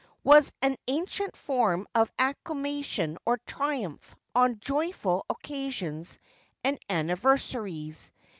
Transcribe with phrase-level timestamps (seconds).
[0.23, 6.17] was an ancient form of acclamation or triumph on joyful occasions
[6.63, 8.11] and anniversaries.